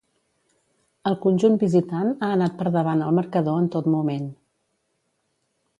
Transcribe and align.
El 1.09 1.17
conjunt 1.25 1.57
visitant 1.63 2.09
ha 2.15 2.31
anat 2.39 2.57
per 2.63 2.73
davant 2.79 3.05
al 3.09 3.17
marcador 3.19 3.61
en 3.65 3.71
tot 3.77 3.93
moment. 3.99 4.29